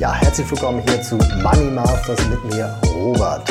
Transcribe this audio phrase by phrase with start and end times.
[0.00, 3.46] Ja, herzlich willkommen hier zu Money Masters mit mir, Robert.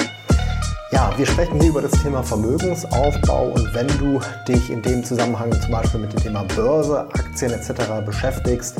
[0.91, 5.51] Ja, wir sprechen hier über das Thema Vermögensaufbau und wenn du dich in dem Zusammenhang
[5.61, 8.03] zum Beispiel mit dem Thema Börse, Aktien etc.
[8.03, 8.77] beschäftigst,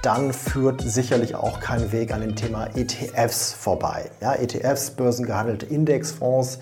[0.00, 4.10] dann führt sicherlich auch kein Weg an dem Thema ETFs vorbei.
[4.22, 6.58] Ja, ETFs, börsengehandelte Indexfonds,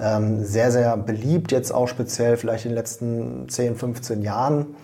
[0.00, 4.74] ähm, sehr, sehr beliebt jetzt auch speziell vielleicht in den letzten 10, 15 Jahren.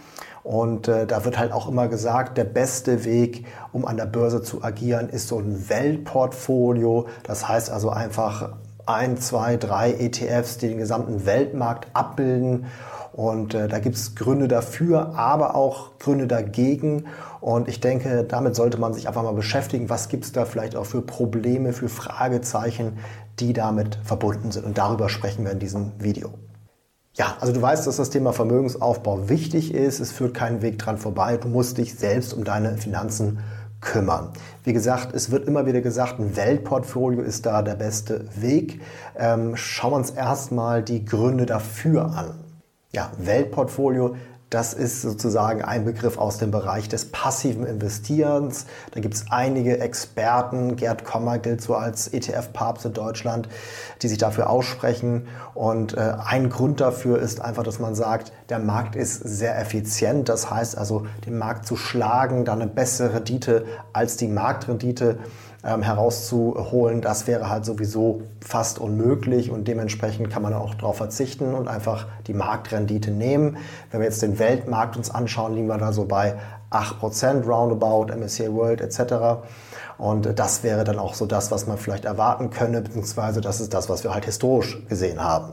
[0.48, 4.40] Und äh, da wird halt auch immer gesagt, der beste Weg, um an der Börse
[4.40, 7.06] zu agieren, ist so ein Weltportfolio.
[7.22, 8.54] Das heißt also einfach
[8.86, 12.64] ein, zwei, drei ETFs, die den gesamten Weltmarkt abbilden.
[13.12, 17.04] Und äh, da gibt es Gründe dafür, aber auch Gründe dagegen.
[17.42, 19.90] Und ich denke, damit sollte man sich einfach mal beschäftigen.
[19.90, 23.00] Was gibt es da vielleicht auch für Probleme, für Fragezeichen,
[23.38, 24.64] die damit verbunden sind?
[24.64, 26.30] Und darüber sprechen wir in diesem Video.
[27.18, 29.98] Ja, also du weißt, dass das Thema Vermögensaufbau wichtig ist.
[29.98, 31.36] Es führt keinen Weg dran vorbei.
[31.36, 33.40] Du musst dich selbst um deine Finanzen
[33.80, 34.30] kümmern.
[34.62, 38.80] Wie gesagt, es wird immer wieder gesagt, ein Weltportfolio ist da der beste Weg.
[39.16, 42.34] Ähm, schauen wir uns erstmal die Gründe dafür an.
[42.92, 44.14] Ja, Weltportfolio
[44.50, 48.64] das ist sozusagen ein Begriff aus dem Bereich des passiven Investierens.
[48.92, 53.48] Da gibt es einige Experten, Gerd Kommer gilt so als ETF-Papst in Deutschland,
[54.00, 55.28] die sich dafür aussprechen.
[55.52, 60.30] Und äh, ein Grund dafür ist einfach, dass man sagt, der Markt ist sehr effizient.
[60.30, 65.18] Das heißt also, den Markt zu schlagen, da eine bessere Rendite als die Marktrendite
[65.68, 71.54] ähm, herauszuholen, das wäre halt sowieso fast unmöglich und dementsprechend kann man auch darauf verzichten
[71.54, 73.58] und einfach die Marktrendite nehmen.
[73.90, 76.36] Wenn wir jetzt den Weltmarkt uns anschauen, liegen wir da so bei
[76.70, 79.42] 8% roundabout, MSCI World etc.
[79.98, 83.74] Und das wäre dann auch so das, was man vielleicht erwarten könne, beziehungsweise das ist
[83.74, 85.52] das, was wir halt historisch gesehen haben.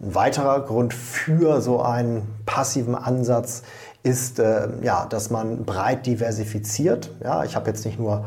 [0.00, 3.62] Ein weiterer Grund für so einen passiven Ansatz
[4.02, 7.10] ist, äh, ja, dass man breit diversifiziert.
[7.22, 8.24] Ja, ich habe jetzt nicht nur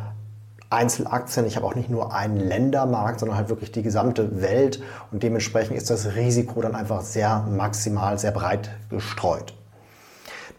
[0.69, 1.45] Einzelaktien.
[1.45, 4.81] Ich habe auch nicht nur einen Ländermarkt, sondern halt wirklich die gesamte Welt.
[5.11, 9.53] Und dementsprechend ist das Risiko dann einfach sehr maximal, sehr breit gestreut.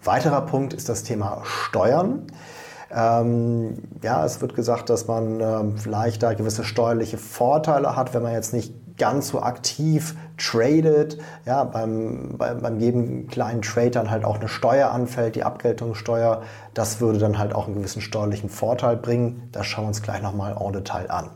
[0.05, 2.27] Weiterer Punkt ist das Thema Steuern.
[2.91, 8.23] Ähm, ja, es wird gesagt, dass man ähm, vielleicht da gewisse steuerliche Vorteile hat, wenn
[8.23, 14.11] man jetzt nicht ganz so aktiv tradet, ja, beim, bei, beim jedem kleinen Trade dann
[14.11, 16.43] halt auch eine Steuer anfällt, die Abgeltungssteuer,
[16.75, 19.49] das würde dann halt auch einen gewissen steuerlichen Vorteil bringen.
[19.53, 21.31] Das schauen wir uns gleich nochmal en Detail an.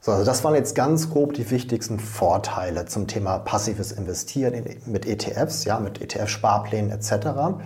[0.00, 4.92] So, also das waren jetzt ganz grob die wichtigsten Vorteile zum Thema passives Investieren in,
[4.92, 7.56] mit ETFs, ja, mit ETF-Sparplänen etc.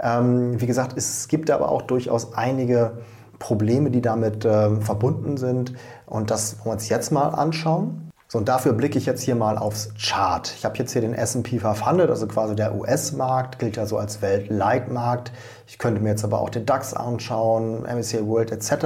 [0.00, 2.98] Ähm, wie gesagt, es gibt aber auch durchaus einige
[3.38, 5.74] Probleme, die damit äh, verbunden sind.
[6.06, 8.07] Und das wollen wir uns jetzt mal anschauen.
[8.30, 10.52] So, und dafür blicke ich jetzt hier mal aufs Chart.
[10.54, 14.20] Ich habe jetzt hier den S&P 500, also quasi der US-Markt, gilt ja so als
[14.20, 15.32] Weltleitmarkt.
[15.66, 18.84] Ich könnte mir jetzt aber auch den DAX anschauen, MSCI World etc.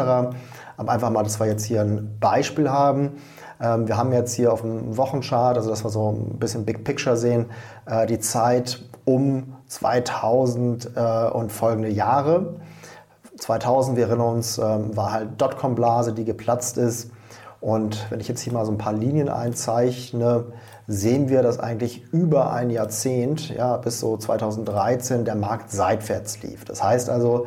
[0.76, 3.16] Aber einfach mal, dass wir jetzt hier ein Beispiel haben.
[3.60, 6.84] Ähm, wir haben jetzt hier auf dem Wochenchart, also dass wir so ein bisschen Big
[6.84, 7.46] Picture sehen,
[7.86, 12.60] äh, die Zeit um 2000 äh, und folgende Jahre.
[13.38, 17.10] 2000, wir erinnern uns, ähm, war halt Dotcom-Blase, die geplatzt ist.
[17.62, 20.46] Und wenn ich jetzt hier mal so ein paar Linien einzeichne,
[20.88, 26.64] sehen wir, dass eigentlich über ein Jahrzehnt, ja, bis so 2013, der Markt seitwärts lief.
[26.64, 27.46] Das heißt also,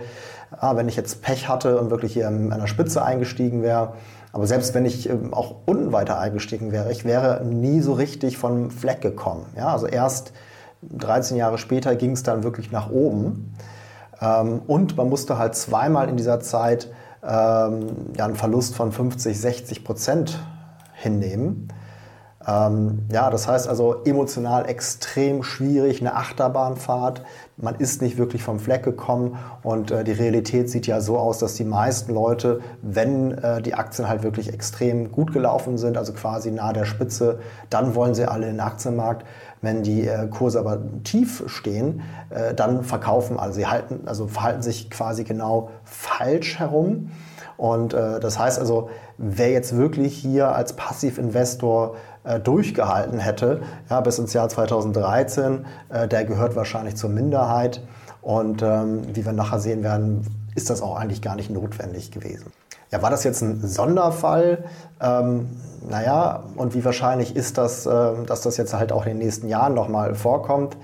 [0.62, 3.94] wenn ich jetzt Pech hatte und wirklich hier an der Spitze eingestiegen wäre,
[4.36, 8.38] aber selbst wenn ich ähm, auch unten weiter eingestiegen wäre, ich wäre nie so richtig
[8.38, 9.46] vom Fleck gekommen.
[9.56, 10.34] Ja, also erst
[10.82, 13.56] 13 Jahre später ging es dann wirklich nach oben.
[14.22, 16.90] Ähm, und man musste halt zweimal in dieser Zeit
[17.28, 20.40] ähm, ja, einen Verlust von 50, 60 Prozent
[20.94, 21.70] hinnehmen.
[22.48, 27.24] Ähm, ja, das heißt also emotional extrem schwierig, eine Achterbahnfahrt.
[27.58, 31.40] Man ist nicht wirklich vom Fleck gekommen und äh, die Realität sieht ja so aus,
[31.40, 36.14] dass die meisten Leute, wenn äh, die Aktien halt wirklich extrem gut gelaufen sind, also
[36.14, 39.26] quasi nahe der Spitze, dann wollen sie alle in den Aktienmarkt.
[39.66, 43.52] Wenn die äh, Kurse aber tief stehen, äh, dann verkaufen alle.
[43.52, 47.10] Sie halten, also verhalten sich quasi genau falsch herum.
[47.58, 51.96] Und äh, das heißt also, wer jetzt wirklich hier als Passivinvestor
[52.44, 57.82] durchgehalten hätte, ja, bis ins Jahr 2013, äh, der gehört wahrscheinlich zur Minderheit.
[58.24, 60.26] Und ähm, wie wir nachher sehen werden,
[60.56, 62.52] ist das auch eigentlich gar nicht notwendig gewesen.
[62.96, 64.64] Ja, war das jetzt ein Sonderfall?
[65.02, 65.50] Ähm,
[65.90, 69.50] naja, und wie wahrscheinlich ist das, äh, dass das jetzt halt auch in den nächsten
[69.50, 70.78] Jahren nochmal vorkommt?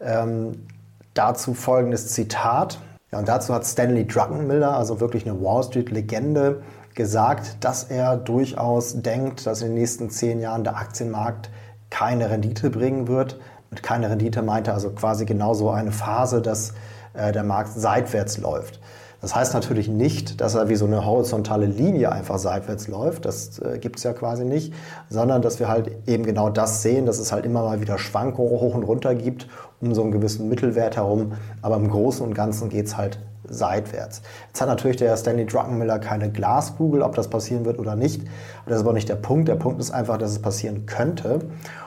[0.00, 0.68] Ähm,
[1.14, 2.78] dazu folgendes Zitat.
[3.10, 6.62] Ja, und dazu hat Stanley Druckenmiller, also wirklich eine Wall Street-Legende,
[6.94, 11.50] gesagt, dass er durchaus denkt, dass in den nächsten zehn Jahren der Aktienmarkt
[11.90, 13.40] keine Rendite bringen wird.
[13.70, 16.74] Mit keine Rendite meint er also quasi genauso eine Phase, dass
[17.14, 18.78] äh, der Markt seitwärts läuft.
[19.20, 23.24] Das heißt natürlich nicht, dass er wie so eine horizontale Linie einfach seitwärts läuft.
[23.24, 24.72] Das äh, gibt es ja quasi nicht,
[25.10, 28.50] sondern dass wir halt eben genau das sehen, dass es halt immer mal wieder Schwankungen
[28.50, 29.48] hoch und runter gibt
[29.80, 31.32] um so einen gewissen Mittelwert herum.
[31.62, 33.18] Aber im Großen und Ganzen geht es halt
[33.48, 34.22] seitwärts.
[34.48, 38.22] Jetzt hat natürlich der Stanley Druckenmiller keine Glaskugel, ob das passieren wird oder nicht.
[38.66, 39.48] Das ist aber nicht der Punkt.
[39.48, 41.40] Der Punkt ist einfach, dass es passieren könnte.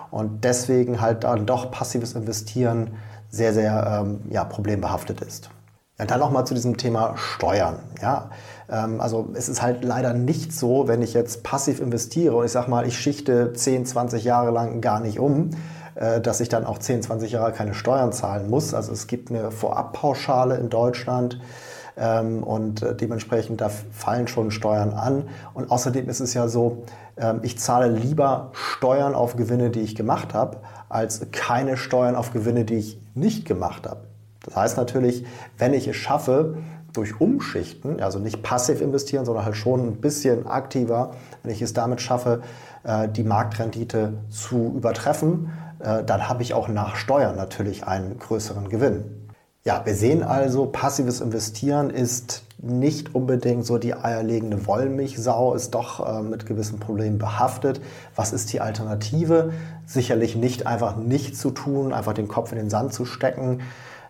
[0.10, 2.92] Und deswegen halt dann doch passives Investieren
[3.30, 5.50] sehr, sehr ähm, ja, problembehaftet ist.
[6.02, 7.76] Ja, dann nochmal zu diesem Thema Steuern.
[8.02, 8.32] Ja,
[8.68, 12.52] ähm, also es ist halt leider nicht so, wenn ich jetzt passiv investiere und ich
[12.52, 15.52] sage mal, ich schichte 10, 20 Jahre lang gar nicht um,
[15.94, 18.74] äh, dass ich dann auch 10, 20 Jahre keine Steuern zahlen muss.
[18.74, 21.40] Also es gibt eine Vorabpauschale in Deutschland
[21.98, 25.30] ähm, und äh, dementsprechend da fallen schon Steuern an.
[25.54, 26.84] Und außerdem ist es ja so,
[27.16, 32.34] ähm, ich zahle lieber Steuern auf Gewinne, die ich gemacht habe, als keine Steuern auf
[32.34, 34.11] Gewinne, die ich nicht gemacht habe.
[34.46, 35.26] Das heißt natürlich,
[35.58, 36.58] wenn ich es schaffe,
[36.94, 41.12] durch Umschichten, also nicht passiv investieren, sondern halt schon ein bisschen aktiver,
[41.44, 42.42] wenn ich es damit schaffe,
[42.84, 48.70] äh, die Marktrendite zu übertreffen, äh, dann habe ich auch nach Steuern natürlich einen größeren
[48.70, 49.06] Gewinn.
[49.64, 56.06] Ja, wir sehen also, passives Investieren ist nicht unbedingt so die eierlegende Wollmilchsau, ist doch
[56.06, 57.80] äh, mit gewissen Problemen behaftet.
[58.16, 59.54] Was ist die Alternative?
[59.86, 63.62] Sicherlich nicht einfach nichts zu tun, einfach den Kopf in den Sand zu stecken.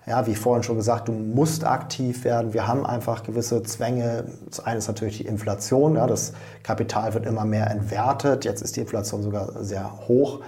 [0.07, 2.53] Ja, wie vorhin schon gesagt, du musst aktiv werden.
[2.53, 4.25] Wir haben einfach gewisse Zwänge.
[4.49, 5.95] Das eine ist natürlich die Inflation.
[5.95, 6.33] Ja, das
[6.63, 8.43] Kapital wird immer mehr entwertet.
[8.43, 10.39] Jetzt ist die Inflation sogar sehr hoch.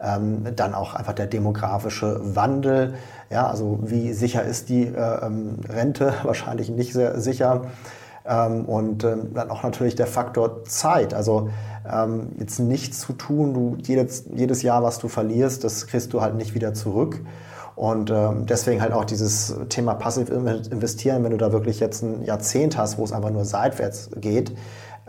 [0.00, 2.94] Ähm, dann auch einfach der demografische Wandel.
[3.30, 6.14] Ja, also wie sicher ist die äh, ähm, Rente?
[6.22, 7.62] Wahrscheinlich nicht sehr sicher.
[8.24, 11.14] Ähm, und ähm, dann auch natürlich der Faktor Zeit.
[11.14, 11.50] Also
[11.90, 16.20] ähm, jetzt nichts zu tun, du jedes, jedes Jahr, was du verlierst, das kriegst du
[16.20, 17.20] halt nicht wieder zurück.
[17.80, 22.22] Und ähm, deswegen halt auch dieses Thema passiv investieren, wenn du da wirklich jetzt ein
[22.24, 24.54] Jahrzehnt hast, wo es einfach nur seitwärts geht,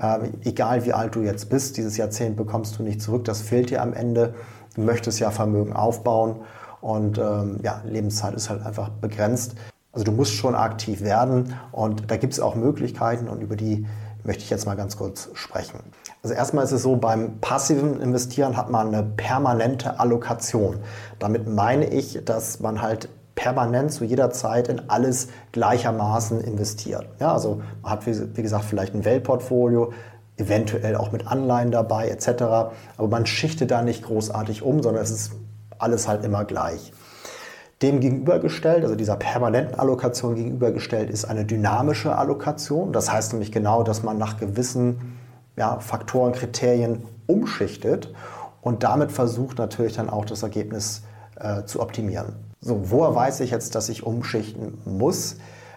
[0.02, 3.72] ähm, egal wie alt du jetzt bist, dieses Jahrzehnt bekommst du nicht zurück, das fehlt
[3.72, 4.36] dir am Ende.
[4.74, 6.38] Du möchtest ja Vermögen aufbauen
[6.80, 9.56] und ähm, ja, Lebenszeit ist halt einfach begrenzt.
[9.92, 13.86] Also du musst schon aktiv werden und da gibt es auch Möglichkeiten und über die
[14.24, 15.82] möchte ich jetzt mal ganz kurz sprechen.
[16.24, 20.78] Also erstmal ist es so, beim passiven Investieren hat man eine permanente Allokation.
[21.18, 27.08] Damit meine ich, dass man halt permanent zu jeder Zeit in alles gleichermaßen investiert.
[27.20, 29.94] Ja, also man hat, wie, gesagt, vielleicht ein Weltportfolio,
[30.38, 32.28] eventuell auch mit Anleihen dabei etc.
[32.98, 35.32] Aber man schichtet da nicht großartig um, sondern es ist
[35.80, 36.94] alles halt immer gleich.
[37.82, 42.94] Dem gegenübergestellt, also dieser permanenten Allokation gegenübergestellt, ist eine dynamische Allokation.
[42.94, 45.18] Das heißt nämlich genau, dass man nach gewissen
[45.62, 48.12] ja, Faktoren, Kriterien umschichtet
[48.62, 51.04] und damit versucht natürlich dann auch das Ergebnis
[51.40, 52.34] äh, zu optimieren.
[52.62, 55.36] So, woher weiß ich jetzt, dass ich umschichten muss?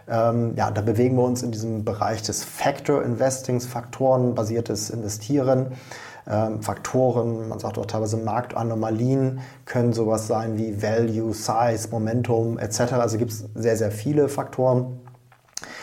[0.09, 5.73] Ähm, ja, da bewegen wir uns in diesem Bereich des Factor Investings, Faktorenbasiertes Investieren.
[6.27, 12.95] Ähm, Faktoren, man sagt auch teilweise Marktanomalien, können sowas sein wie Value, Size, Momentum etc.
[12.95, 14.99] Also gibt es sehr, sehr viele Faktoren.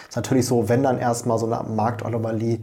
[0.10, 2.62] Ist natürlich so, wenn dann erstmal so eine Marktanomalie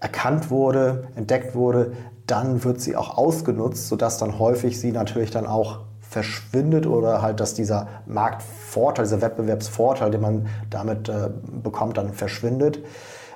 [0.00, 1.92] erkannt wurde, entdeckt wurde,
[2.26, 7.38] dann wird sie auch ausgenutzt, sodass dann häufig sie natürlich dann auch verschwindet oder halt,
[7.38, 11.30] dass dieser Marktvorteil, dieser Wettbewerbsvorteil, den man damit äh,
[11.62, 12.80] bekommt, dann verschwindet.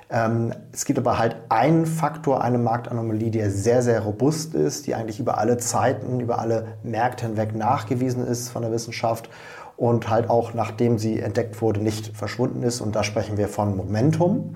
[0.09, 4.95] Ähm, es gibt aber halt einen Faktor, eine Marktanomalie, die sehr, sehr robust ist, die
[4.95, 9.29] eigentlich über alle Zeiten, über alle Märkte hinweg nachgewiesen ist von der Wissenschaft
[9.77, 12.81] und halt auch nachdem sie entdeckt wurde, nicht verschwunden ist.
[12.81, 14.55] Und da sprechen wir von Momentum.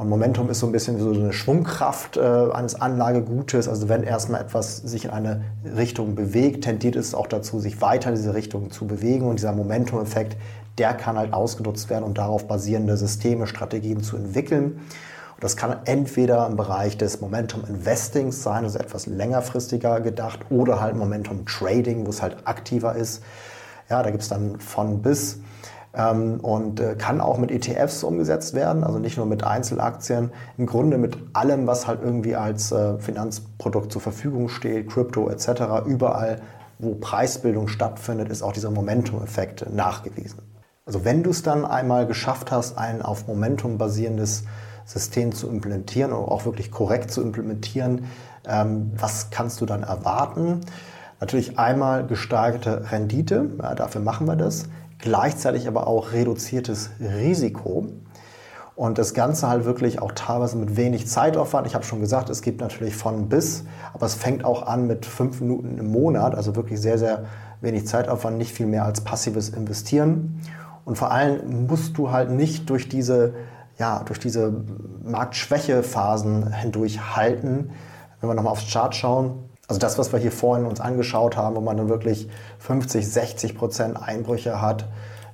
[0.00, 3.68] Und Momentum ist so ein bisschen wie so eine Schwungkraft äh, eines Anlagegutes.
[3.68, 5.42] Also wenn erstmal etwas sich in eine
[5.76, 9.26] Richtung bewegt, tendiert es auch dazu, sich weiter in diese Richtung zu bewegen.
[9.26, 10.38] Und dieser Momentum-Effekt,
[10.78, 14.80] der kann halt ausgenutzt werden, um darauf basierende Systeme, Strategien zu entwickeln.
[15.34, 20.80] Und das kann entweder im Bereich des Momentum Investings sein, also etwas längerfristiger gedacht, oder
[20.80, 23.22] halt Momentum Trading, wo es halt aktiver ist.
[23.90, 25.40] Ja, da gibt es dann von bis
[25.92, 30.98] und äh, kann auch mit ETFs umgesetzt werden, also nicht nur mit Einzelaktien, im Grunde
[30.98, 35.84] mit allem, was halt irgendwie als äh, Finanzprodukt zur Verfügung steht, Krypto etc.
[35.86, 36.42] Überall,
[36.78, 40.40] wo Preisbildung stattfindet, ist auch dieser Momentum-Effekt nachgewiesen.
[40.86, 44.44] Also wenn du es dann einmal geschafft hast, ein auf Momentum basierendes
[44.84, 48.06] System zu implementieren und auch wirklich korrekt zu implementieren,
[48.48, 50.60] ähm, was kannst du dann erwarten?
[51.20, 54.68] Natürlich einmal gesteigerte Rendite, ja, dafür machen wir das,
[55.02, 57.86] gleichzeitig aber auch reduziertes Risiko.
[58.76, 61.66] Und das Ganze halt wirklich auch teilweise mit wenig Zeitaufwand.
[61.66, 65.04] Ich habe schon gesagt, es gibt natürlich von bis, aber es fängt auch an mit
[65.04, 67.26] fünf Minuten im Monat, also wirklich sehr, sehr
[67.60, 70.40] wenig Zeitaufwand, nicht viel mehr als passives Investieren.
[70.86, 73.34] Und vor allem musst du halt nicht durch diese
[73.80, 74.52] ja, durch diese
[75.02, 77.70] Marktschwächephasen hindurch halten.
[78.20, 81.54] Wenn wir nochmal aufs Chart schauen, also das, was wir hier vorhin uns angeschaut haben,
[81.54, 84.88] wo man dann wirklich 50, 60 Prozent Einbrüche hat,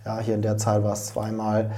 [0.05, 1.71] ja, hier in der Zahl war es zweimal,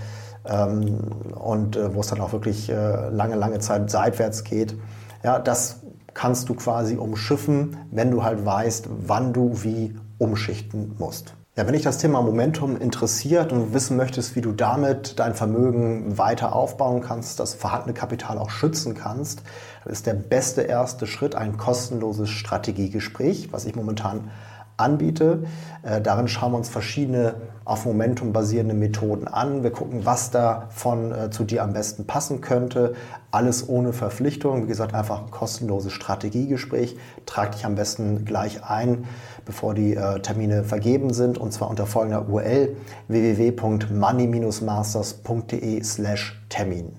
[0.45, 0.99] ähm,
[1.37, 4.75] und äh, wo es dann auch wirklich äh, lange, lange Zeit seitwärts geht,
[5.23, 5.83] ja, das
[6.15, 11.35] kannst du quasi umschiffen, wenn du halt weißt, wann du wie umschichten musst.
[11.59, 16.17] Ja, wenn dich das Thema Momentum interessiert und wissen möchtest, wie du damit dein Vermögen
[16.17, 19.43] weiter aufbauen kannst, das vorhandene Kapital auch schützen kannst,
[19.85, 24.31] ist der beste erste Schritt ein kostenloses Strategiegespräch, was ich momentan
[24.79, 25.45] anbiete.
[25.83, 29.63] Äh, darin schauen wir uns verschiedene auf Momentum basierende Methoden an.
[29.63, 32.95] Wir gucken, was davon äh, zu dir am besten passen könnte.
[33.31, 34.63] Alles ohne Verpflichtung.
[34.63, 36.97] Wie gesagt, einfach ein kostenloses Strategiegespräch.
[37.27, 39.05] Trag dich am besten gleich ein,
[39.45, 41.37] bevor die äh, Termine vergeben sind.
[41.37, 42.75] Und zwar unter folgender URL
[43.09, 46.93] www.money-masters.de slash Termin.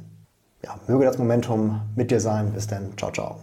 [0.64, 2.52] Ja, möge das Momentum mit dir sein.
[2.54, 2.90] Bis dann.
[2.98, 3.38] Ciao, ciao.